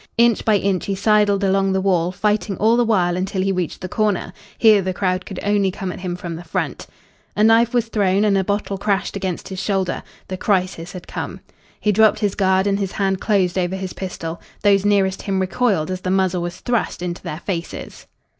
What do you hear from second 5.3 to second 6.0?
only come at